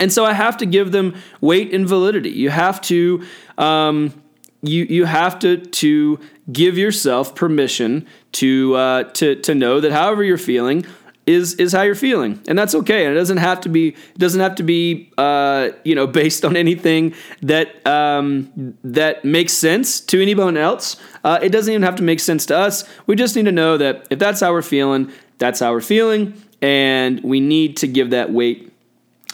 [0.00, 2.30] And so I have to give them weight and validity.
[2.30, 3.24] You have to
[3.58, 4.12] um,
[4.60, 6.18] you you have to to
[6.50, 10.84] give yourself permission to uh, to to know that however you're feeling
[11.28, 13.04] is is how you're feeling, and that's okay.
[13.04, 16.56] And it doesn't have to be doesn't have to be uh, you know based on
[16.56, 20.96] anything that um, that makes sense to anyone else.
[21.22, 22.84] Uh, it doesn't even have to make sense to us.
[23.06, 26.32] We just need to know that if that's how we're feeling, that's how we're feeling,
[26.62, 28.72] and we need to give that weight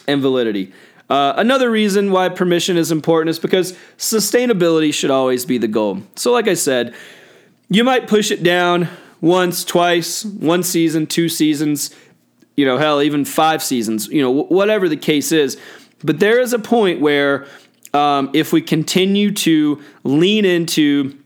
[0.05, 0.73] and validity.
[1.09, 6.01] Uh, another reason why permission is important is because sustainability should always be the goal.
[6.15, 6.93] So, like I said,
[7.69, 8.89] you might push it down
[9.21, 11.93] once, twice, one season, two seasons,
[12.55, 15.59] you know, hell, even five seasons, you know, whatever the case is.
[16.03, 17.47] But there is a point where
[17.93, 21.17] um, if we continue to lean into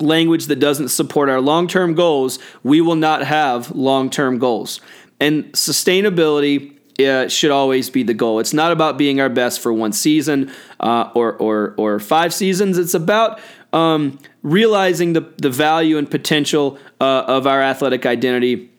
[0.00, 4.80] language that doesn't support our long term goals, we will not have long term goals.
[5.20, 8.38] And sustainability uh, should always be the goal.
[8.38, 12.78] It's not about being our best for one season uh, or, or, or five seasons.
[12.78, 13.40] It's about
[13.72, 18.70] um, realizing the, the value and potential uh, of our athletic identity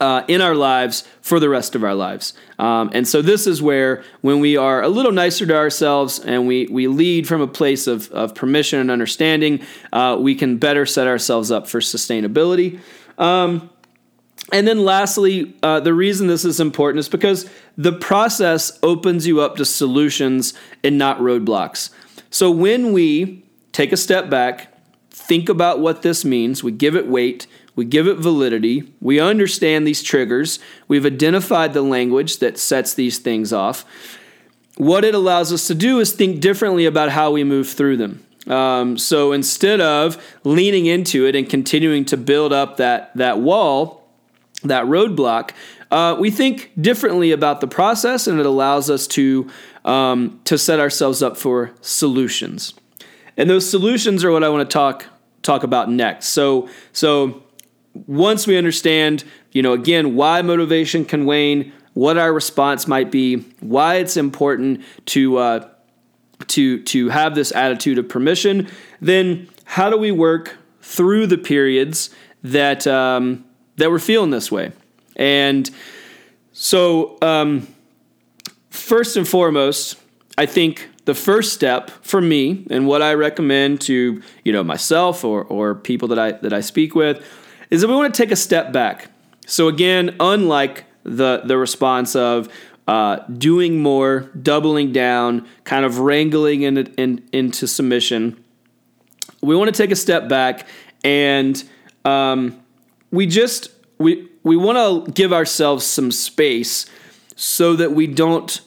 [0.00, 2.34] uh, in our lives for the rest of our lives.
[2.58, 6.46] Um, and so this is where, when we are a little nicer to ourselves and
[6.46, 9.60] we, we lead from a place of, of permission and understanding,
[9.92, 12.80] uh, we can better set ourselves up for sustainability.
[13.18, 13.70] Um,
[14.52, 19.40] and then lastly, uh, the reason this is important is because the process opens you
[19.40, 21.90] up to solutions and not roadblocks.
[22.30, 24.73] So when we take a step back,
[25.14, 27.46] think about what this means, we give it weight,
[27.76, 33.18] we give it validity, we understand these triggers, we've identified the language that sets these
[33.18, 33.84] things off.
[34.76, 38.24] What it allows us to do is think differently about how we move through them.
[38.48, 44.04] Um, so instead of leaning into it and continuing to build up that, that wall,
[44.64, 45.52] that roadblock,
[45.92, 49.48] uh, we think differently about the process, and it allows us to
[49.84, 52.74] um, to set ourselves up for solutions.
[53.36, 55.06] And those solutions are what I want to talk
[55.42, 56.28] talk about next.
[56.28, 57.42] So so
[58.06, 63.36] once we understand, you know, again, why motivation can wane, what our response might be,
[63.60, 65.68] why it's important to uh,
[66.48, 68.68] to to have this attitude of permission,
[69.00, 72.10] then how do we work through the periods
[72.42, 73.44] that um,
[73.76, 74.72] that we're feeling this way.
[75.16, 75.68] And
[76.52, 77.66] so, um,
[78.70, 79.96] first and foremost,
[80.36, 85.24] I think the first step for me and what I recommend to you know myself
[85.24, 87.24] or, or people that I that I speak with
[87.70, 89.10] is that we want to take a step back.
[89.46, 92.48] So again, unlike the the response of
[92.86, 98.42] uh, doing more, doubling down, kind of wrangling in, in, into submission,
[99.40, 100.66] we want to take a step back
[101.02, 101.64] and
[102.04, 102.60] um,
[103.10, 106.86] we just we we want to give ourselves some space
[107.36, 108.60] so that we don't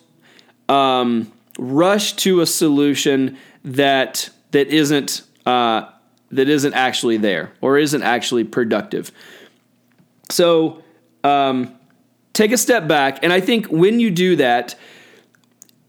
[0.70, 5.90] um, rush to a solution that that isn't uh,
[6.32, 9.12] that isn't actually there or isn't actually productive.
[10.30, 10.84] So
[11.24, 11.76] um,
[12.34, 14.76] take a step back, and I think when you do that,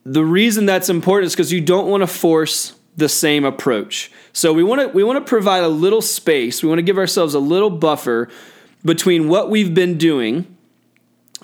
[0.04, 4.11] the reason that's important is because you don't want to force the same approach.
[4.33, 6.62] So we want to we want to provide a little space.
[6.62, 8.28] We want to give ourselves a little buffer
[8.85, 10.57] between what we've been doing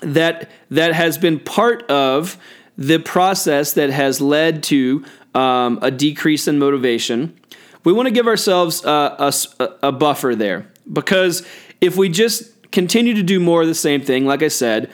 [0.01, 2.37] that that has been part of
[2.77, 7.37] the process that has led to um, a decrease in motivation.
[7.83, 11.45] We want to give ourselves a, a, a buffer there because
[11.81, 14.91] if we just continue to do more of the same thing, like I said,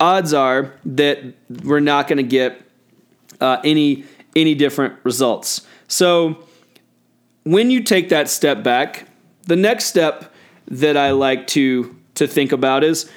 [0.00, 1.20] odds are that
[1.62, 2.60] we're not going to get
[3.40, 4.04] uh, any
[4.36, 5.66] any different results.
[5.86, 6.44] So
[7.44, 9.06] when you take that step back,
[9.42, 10.32] the next step
[10.66, 13.10] that I like to to think about is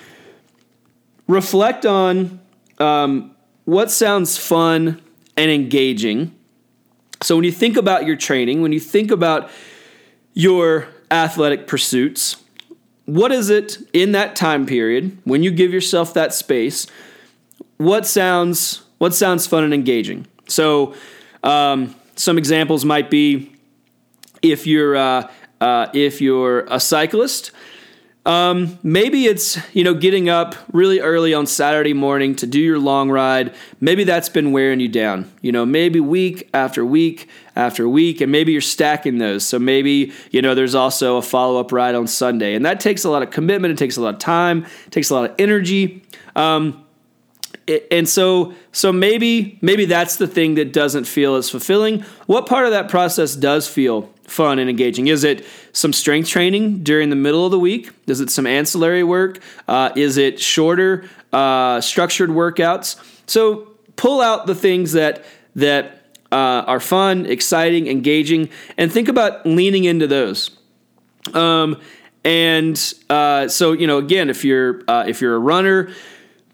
[1.27, 2.39] reflect on
[2.79, 3.35] um,
[3.67, 5.01] what sounds fun
[5.35, 6.33] and engaging.
[7.21, 9.51] So when you think about your training, when you think about
[10.33, 12.37] your athletic pursuits,
[13.03, 16.87] what is it in that time period when you give yourself that space?
[17.75, 20.27] What sounds what sounds fun and engaging?
[20.47, 20.95] So
[21.43, 23.51] um, some examples might be
[24.41, 27.51] if you're uh, uh, if you're a cyclist,
[28.27, 32.77] um, maybe it's you know getting up really early on Saturday morning to do your
[32.77, 33.55] long ride.
[33.79, 35.31] Maybe that's been wearing you down.
[35.41, 39.47] You know, maybe week after week after week, and maybe you're stacking those.
[39.47, 43.05] So maybe you know there's also a follow up ride on Sunday, and that takes
[43.05, 43.71] a lot of commitment.
[43.71, 44.65] It takes a lot of time.
[44.85, 46.03] It takes a lot of energy.
[46.35, 46.85] Um,
[47.91, 52.01] and so so maybe maybe that's the thing that doesn't feel as fulfilling.
[52.25, 55.07] What part of that process does feel fun and engaging?
[55.07, 57.91] Is it some strength training during the middle of the week?
[58.07, 59.39] Is it some ancillary work?
[59.67, 63.01] Uh, is it shorter uh, structured workouts?
[63.25, 65.25] So pull out the things that
[65.55, 70.51] that uh, are fun, exciting, engaging, and think about leaning into those.
[71.33, 71.79] Um,
[72.23, 75.89] and uh, so you know, again, if you're uh, if you're a runner,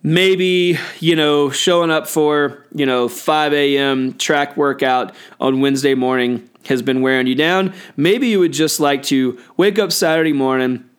[0.04, 4.14] maybe you know showing up for you know 5 a.m.
[4.18, 7.74] track workout on Wednesday morning has been wearing you down.
[7.98, 10.90] Maybe you would just like to wake up Saturday morning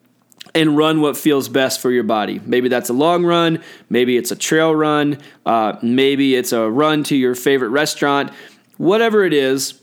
[0.54, 2.40] and run what feels best for your body.
[2.44, 7.02] Maybe that's a long run, maybe it's a trail run, uh, maybe it's a run
[7.04, 8.32] to your favorite restaurant.
[8.76, 9.80] Whatever it is,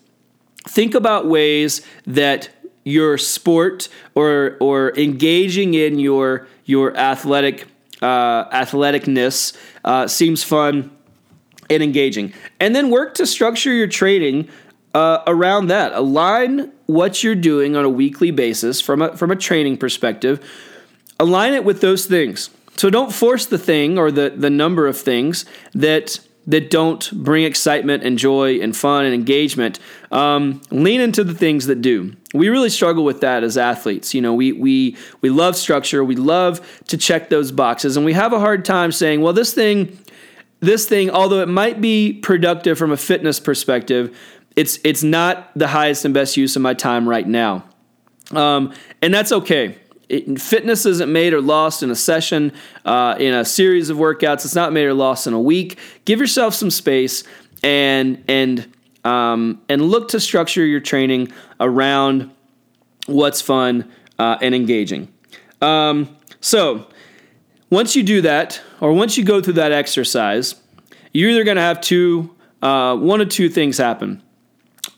[0.68, 2.50] think about ways that
[2.84, 7.68] your sport or or engaging in your your athletic
[8.02, 10.92] uh, athleticness uh, seems fun
[11.70, 14.50] and engaging, and then work to structure your trading
[14.94, 15.94] uh, around that.
[15.94, 20.46] Align what you're doing on a weekly basis from a from a training perspective.
[21.20, 22.50] Align it with those things.
[22.76, 26.20] So don't force the thing or the the number of things that
[26.52, 29.80] that don't bring excitement and joy and fun and engagement.
[30.12, 32.16] Um, lean into the things that do.
[32.34, 34.14] We really struggle with that as athletes.
[34.14, 36.04] You know, we we we love structure.
[36.04, 39.54] We love to check those boxes, and we have a hard time saying, "Well, this
[39.54, 39.98] thing."
[40.64, 44.16] This thing, although it might be productive from a fitness perspective,
[44.56, 47.64] it's it's not the highest and best use of my time right now,
[48.30, 49.81] um, and that's okay.
[50.12, 52.52] It, fitness isn't made or lost in a session,
[52.84, 54.43] uh, in a series of workouts.
[54.45, 55.80] It's not made or lost in a week.
[56.04, 57.24] Give yourself some space
[57.63, 58.67] and and
[59.06, 62.30] um, and look to structure your training around
[63.08, 65.12] what's fun uh, and engaging.
[65.62, 66.88] Um, so
[67.69, 70.56] once you do that, or once you go through that exercise,
[71.13, 74.21] you're either going to have two, uh, one of two things happen.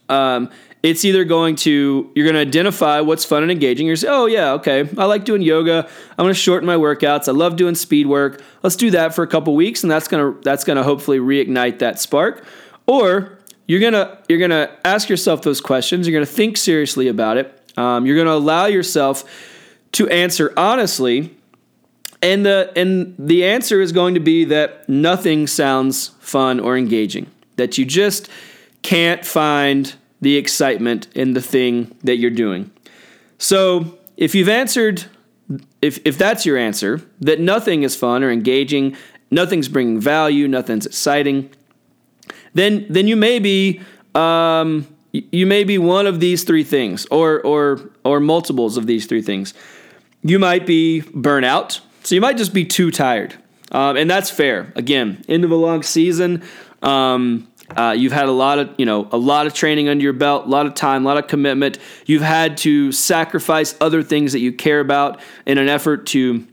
[0.09, 0.49] Um,
[0.83, 3.87] it's either going to you're going to identify what's fun and engaging.
[3.87, 5.87] You're say, oh yeah, okay, I like doing yoga.
[6.11, 7.29] I'm going to shorten my workouts.
[7.29, 8.41] I love doing speed work.
[8.61, 11.99] Let's do that for a couple weeks, and that's gonna that's gonna hopefully reignite that
[11.99, 12.45] spark.
[12.85, 16.05] Or you're gonna you're gonna ask yourself those questions.
[16.05, 17.59] You're gonna think seriously about it.
[17.77, 19.23] Um, you're gonna allow yourself
[19.93, 21.33] to answer honestly,
[22.21, 27.31] and the and the answer is going to be that nothing sounds fun or engaging.
[27.55, 28.27] That you just
[28.81, 29.93] can't find
[30.23, 32.71] the excitement in the thing that you're doing.
[33.37, 35.05] So, if you've answered,
[35.81, 38.95] if, if that's your answer, that nothing is fun or engaging,
[39.29, 41.49] nothing's bringing value, nothing's exciting,
[42.53, 43.81] then then you may be
[44.15, 49.05] um, you may be one of these three things, or or or multiples of these
[49.05, 49.53] three things.
[50.21, 53.35] You might be burnout, so you might just be too tired,
[53.71, 54.71] um, and that's fair.
[54.75, 56.43] Again, end of a long season.
[56.81, 60.13] Um, uh, you've had a lot of, you know, a lot of training under your
[60.13, 61.77] belt, a lot of time, a lot of commitment.
[62.05, 66.47] You've had to sacrifice other things that you care about in an effort to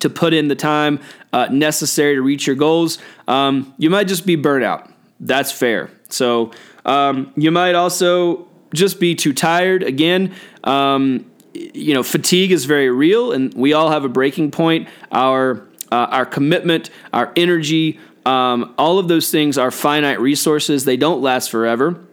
[0.00, 1.00] to put in the time
[1.32, 2.98] uh, necessary to reach your goals.
[3.26, 4.88] Um, you might just be burnt out.
[5.18, 5.90] That's fair.
[6.08, 6.52] So
[6.84, 9.82] um, you might also just be too tired.
[9.82, 14.88] Again, um, you know, fatigue is very real, and we all have a breaking point.
[15.10, 20.98] Our uh, our commitment, our energy, um, all of those things are finite resources, they
[20.98, 22.04] don't last forever.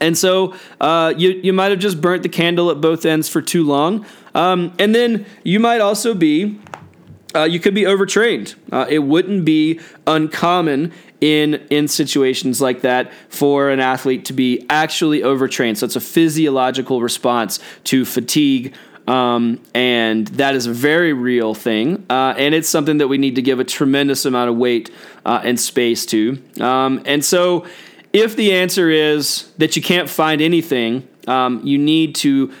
[0.00, 3.40] And so uh, you, you might have just burnt the candle at both ends for
[3.40, 4.04] too long.
[4.34, 6.60] Um, and then you might also be,
[7.34, 8.54] uh, you could be overtrained.
[8.70, 10.92] Uh, it wouldn't be uncommon
[11.22, 15.78] in in situations like that for an athlete to be actually overtrained.
[15.78, 18.74] So it's a physiological response to fatigue
[19.06, 22.04] um, and that is a very real thing.
[22.10, 24.90] Uh, and it's something that we need to give a tremendous amount of weight
[25.24, 26.42] uh, and space to.
[26.60, 27.66] Um, and so,
[28.12, 32.52] if the answer is that you can't find anything, um, you need to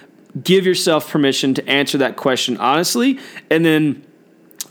[0.42, 3.18] give yourself permission to answer that question honestly
[3.50, 4.02] and then.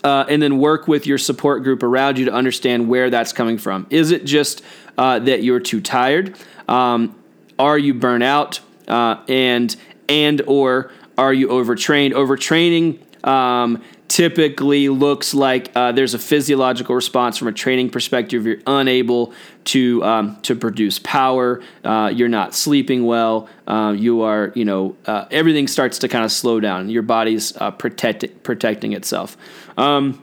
[0.04, 3.58] Uh, and then work with your support group around you to understand where that's coming
[3.58, 3.88] from.
[3.90, 4.62] Is it just
[5.00, 6.38] uh, that you're too tired?
[6.68, 7.16] Um,
[7.58, 8.60] are you burnt out?
[8.88, 9.76] Uh, and
[10.08, 12.13] and or are you overtrained?
[12.13, 18.45] Overtraining um, typically looks like uh, there's a physiological response from a training perspective.
[18.45, 19.34] You're unable
[19.65, 21.62] to um, to produce power.
[21.84, 23.49] Uh, you're not sleeping well.
[23.67, 26.89] Uh, you are, you know, uh, everything starts to kind of slow down.
[26.89, 29.38] Your body's uh, protect, protecting itself.
[29.78, 30.21] Um,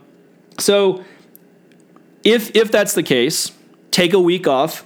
[0.59, 1.05] so,
[2.23, 3.51] if if that's the case,
[3.91, 4.85] take a week off.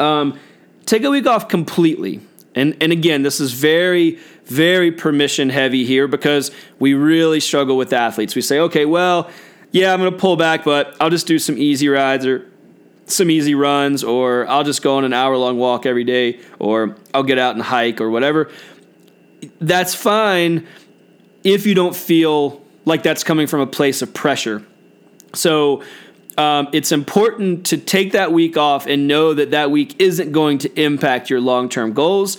[0.00, 0.38] Um,
[0.86, 2.20] take a week off completely.
[2.58, 4.18] And and again, this is very
[4.48, 8.34] very permission heavy here because we really struggle with athletes.
[8.34, 9.30] We say, okay, well,
[9.72, 12.50] yeah, I'm going to pull back, but I'll just do some easy rides or
[13.04, 16.96] some easy runs, or I'll just go on an hour long walk every day, or
[17.14, 18.50] I'll get out and hike or whatever.
[19.60, 20.66] That's fine
[21.44, 24.64] if you don't feel like that's coming from a place of pressure.
[25.34, 25.82] So,
[26.38, 30.58] um, it's important to take that week off and know that that week isn't going
[30.58, 32.38] to impact your long term goals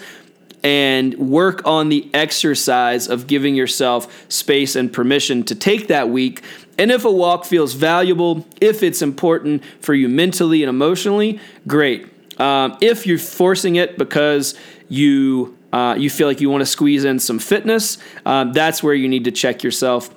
[0.64, 6.44] and work on the exercise of giving yourself space and permission to take that week.
[6.78, 12.08] And if a walk feels valuable, if it's important for you mentally and emotionally, great.
[12.40, 14.56] Um, if you're forcing it because
[14.88, 18.94] you uh, you feel like you want to squeeze in some fitness, um, that's where
[18.94, 20.10] you need to check yourself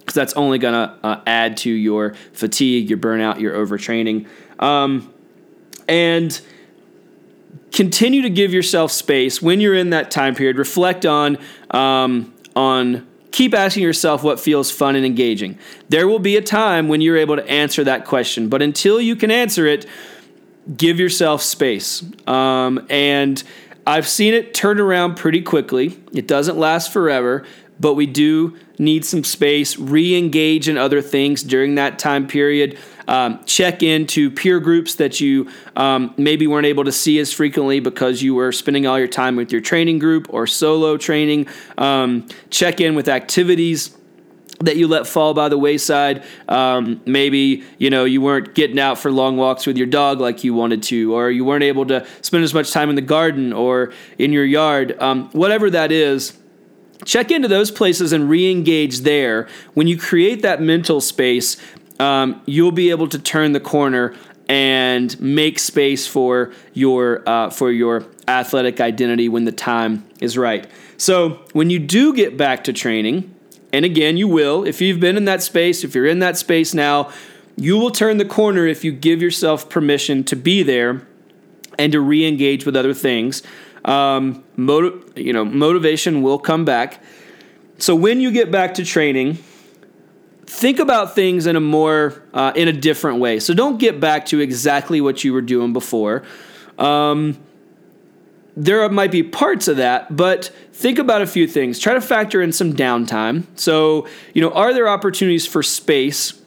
[0.00, 4.26] because that's only going to uh, add to your fatigue, your burnout, your overtraining.
[4.58, 5.12] Um,
[5.88, 6.38] and
[7.72, 10.58] continue to give yourself space when you're in that time period.
[10.58, 11.38] Reflect on
[11.70, 15.58] um, on keep asking yourself what feels fun and engaging.
[15.88, 19.16] There will be a time when you're able to answer that question, but until you
[19.16, 19.86] can answer it,
[20.76, 22.04] give yourself space.
[22.26, 23.42] Um, and
[23.86, 25.98] I've seen it turn around pretty quickly.
[26.12, 27.46] It doesn't last forever,
[27.80, 32.78] but we do need some space, re engage in other things during that time period.
[33.08, 37.80] Um, check into peer groups that you um, maybe weren't able to see as frequently
[37.80, 41.48] because you were spending all your time with your training group or solo training.
[41.76, 43.96] Um, check in with activities
[44.60, 46.22] that you let fall by the wayside.
[46.48, 50.44] Um, maybe you know you weren't getting out for long walks with your dog like
[50.44, 53.52] you wanted to, or you weren't able to spend as much time in the garden
[53.52, 54.96] or in your yard.
[55.00, 56.38] Um, whatever that is,
[57.04, 59.48] check into those places and re-engage there.
[59.74, 61.56] When you create that mental space,
[61.98, 64.14] um, you'll be able to turn the corner
[64.48, 70.68] and make space for your uh, for your athletic identity when the time is right.
[70.96, 73.32] So when you do get back to training,
[73.72, 76.74] and again you will, if you've been in that space, if you're in that space
[76.74, 77.12] now,
[77.56, 81.06] you will turn the corner if you give yourself permission to be there
[81.78, 83.42] and to re-engage with other things.
[83.84, 87.02] Um, motiv- you know, motivation will come back.
[87.78, 89.38] So when you get back to training,
[90.46, 93.40] think about things in a more uh, in a different way.
[93.40, 96.22] So don't get back to exactly what you were doing before.
[96.78, 97.38] Um,
[98.56, 101.78] there might be parts of that, but think about a few things.
[101.78, 103.46] Try to factor in some downtime.
[103.54, 106.38] So, you know, are there opportunities for space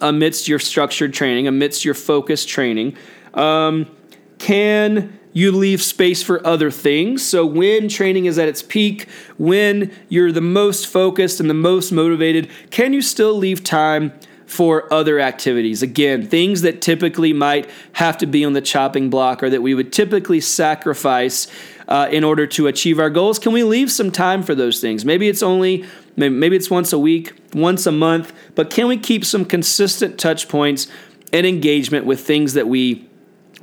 [0.00, 2.96] amidst your structured training, amidst your focused training?
[3.34, 3.90] Um,
[4.38, 7.22] can you leave space for other things.
[7.22, 11.92] So when training is at its peak, when you're the most focused and the most
[11.92, 14.12] motivated, can you still leave time
[14.46, 15.82] for other activities?
[15.82, 19.74] Again, things that typically might have to be on the chopping block or that we
[19.74, 21.48] would typically sacrifice
[21.88, 23.40] uh, in order to achieve our goals.
[23.40, 25.04] Can we leave some time for those things?
[25.04, 25.84] Maybe it's only
[26.16, 30.48] maybe it's once a week, once a month, but can we keep some consistent touch
[30.48, 30.86] points
[31.32, 33.08] and engagement with things that we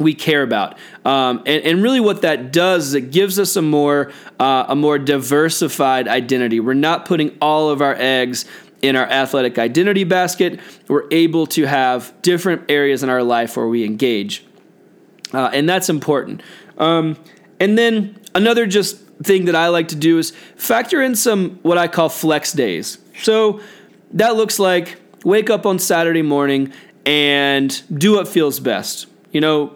[0.01, 0.77] we care about.
[1.05, 4.75] Um, and, and, really, what that does is it gives us a more uh, a
[4.75, 6.59] more diversified identity.
[6.59, 8.45] We're not putting all of our eggs
[8.81, 10.59] in our athletic identity basket.
[10.87, 14.45] We're able to have different areas in our life where we engage,
[15.33, 16.41] uh, and that's important.
[16.77, 17.17] Um,
[17.59, 21.77] and then another just thing that I like to do is factor in some what
[21.77, 22.97] I call flex days.
[23.21, 23.61] So
[24.13, 26.73] that looks like wake up on Saturday morning
[27.05, 29.07] and do what feels best.
[29.31, 29.75] You know,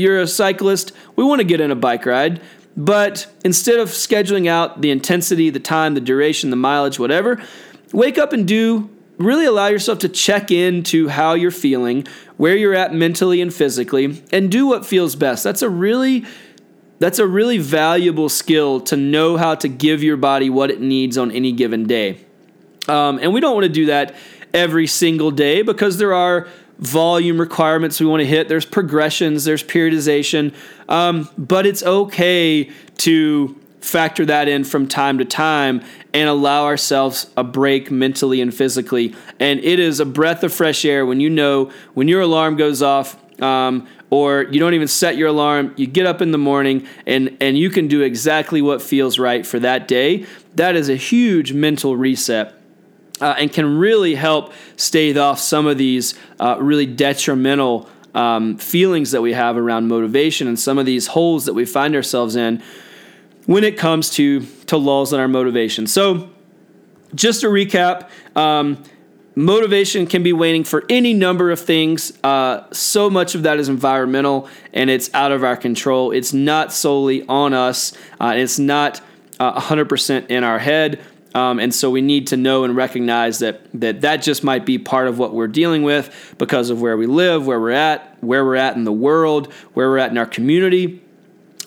[0.00, 2.40] you're a cyclist, we want to get in a bike ride.
[2.76, 7.42] But instead of scheduling out the intensity, the time, the duration, the mileage, whatever,
[7.92, 8.88] wake up and do
[9.18, 12.06] really allow yourself to check in to how you're feeling,
[12.38, 15.44] where you're at mentally and physically, and do what feels best.
[15.44, 16.24] That's a really
[17.00, 21.16] that's a really valuable skill to know how to give your body what it needs
[21.16, 22.20] on any given day.
[22.88, 24.14] Um, and we don't want to do that
[24.52, 26.46] every single day because there are
[26.80, 28.48] volume requirements we want to hit.
[28.48, 30.54] There's progressions, there's periodization,
[30.88, 37.30] um, but it's okay to factor that in from time to time and allow ourselves
[37.36, 39.14] a break mentally and physically.
[39.38, 42.82] And it is a breath of fresh air when you know when your alarm goes
[42.82, 43.16] off.
[43.40, 47.34] Um, or you don't even set your alarm you get up in the morning and
[47.40, 50.26] and you can do exactly what feels right for that day
[50.56, 52.59] that is a huge mental reset
[53.20, 59.12] uh, and can really help stave off some of these uh, really detrimental um, feelings
[59.12, 62.62] that we have around motivation and some of these holes that we find ourselves in
[63.46, 65.86] when it comes to to lulls in our motivation.
[65.86, 66.30] So,
[67.14, 68.08] just to recap.
[68.36, 68.82] Um,
[69.34, 72.12] motivation can be waning for any number of things.
[72.22, 76.10] Uh, so much of that is environmental and it's out of our control.
[76.10, 79.00] It's not solely on us, uh, it's not
[79.38, 81.00] uh, 100% in our head.
[81.34, 84.78] Um, and so we need to know and recognize that, that that just might be
[84.78, 88.44] part of what we're dealing with because of where we live, where we're at, where
[88.44, 91.02] we're at in the world, where we're at in our community.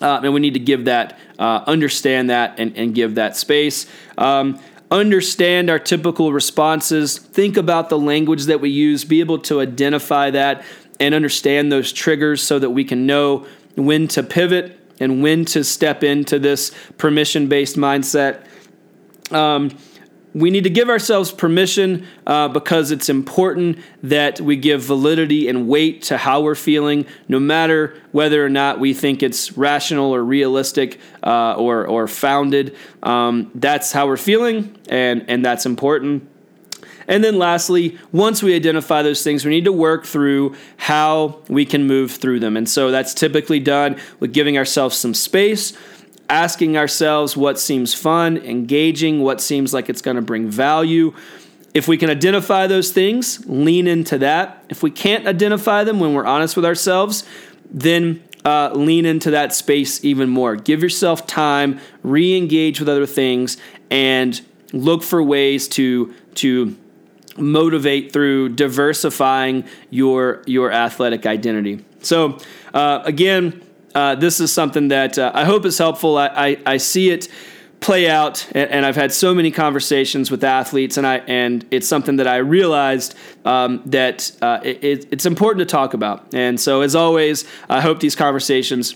[0.02, 3.86] Uh, and we need to give that, uh, understand that, and, and give that space.
[4.18, 4.60] Um,
[4.90, 10.30] understand our typical responses, think about the language that we use, be able to identify
[10.30, 10.64] that
[11.00, 13.46] and understand those triggers so that we can know
[13.76, 18.46] when to pivot and when to step into this permission based mindset.
[19.30, 19.70] Um,
[20.34, 25.68] we need to give ourselves permission uh, because it's important that we give validity and
[25.68, 30.24] weight to how we're feeling, no matter whether or not we think it's rational or
[30.24, 32.76] realistic uh, or, or founded.
[33.04, 36.28] Um, that's how we're feeling, and, and that's important.
[37.06, 41.64] And then lastly, once we identify those things, we need to work through how we
[41.64, 42.56] can move through them.
[42.56, 45.74] And so that's typically done with giving ourselves some space
[46.28, 51.14] asking ourselves what seems fun, engaging, what seems like it's going to bring value.
[51.74, 54.64] If we can identify those things, lean into that.
[54.68, 57.24] If we can't identify them when we're honest with ourselves,
[57.70, 60.56] then uh, lean into that space even more.
[60.56, 63.56] Give yourself time, re engage with other things,
[63.90, 64.40] and
[64.72, 66.76] look for ways to, to
[67.36, 71.84] motivate through diversifying your, your athletic identity.
[72.02, 72.38] So,
[72.72, 73.62] uh, again,
[73.94, 76.18] uh, this is something that uh, I hope is helpful.
[76.18, 77.28] I, I, I see it
[77.80, 81.86] play out, and, and, I've had so many conversations with athletes, and I and it's
[81.86, 83.14] something that I realized
[83.44, 86.32] um, that uh, it, it's important to talk about.
[86.32, 88.94] And so, as always, I hope these conversations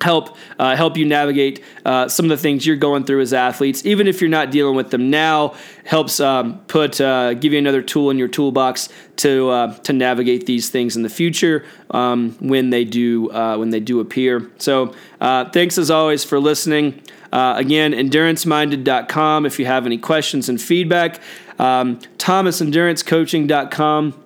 [0.00, 3.84] help uh, help you navigate uh, some of the things you're going through as athletes.
[3.84, 7.82] Even if you're not dealing with them now helps um, put uh, give you another
[7.82, 12.70] tool in your toolbox to uh, to navigate these things in the future um, when
[12.70, 14.50] they do uh, when they do appear.
[14.58, 17.02] So uh, thanks as always for listening.
[17.32, 21.20] Again enduranceminded.com if you have any questions and feedback.
[21.58, 24.25] Um, thomasendurancecoaching.com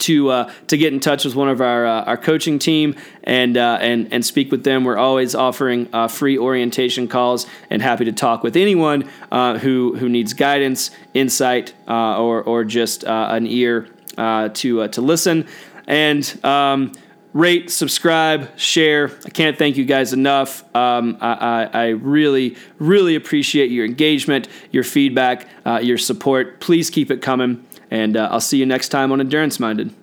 [0.00, 2.94] to uh, to get in touch with one of our uh, our coaching team
[3.24, 4.84] and uh, and and speak with them.
[4.84, 9.96] We're always offering uh, free orientation calls and happy to talk with anyone uh, who
[9.96, 15.46] who needs guidance, insight, uh, or or just an ear to to listen
[15.86, 16.44] and.
[16.44, 16.92] Um,
[17.34, 19.10] rate, subscribe, share.
[19.24, 20.64] I can't thank you guys enough.
[20.74, 25.46] Um, I, I, I, really, really appreciate your engagement, your feedback,
[25.82, 26.58] your support.
[26.58, 27.67] Please keep it coming.
[27.90, 29.94] And uh, I'll see you next time on Endurance Minded.